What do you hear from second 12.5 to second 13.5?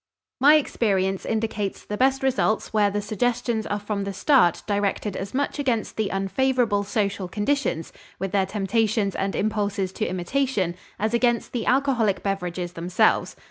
themselves.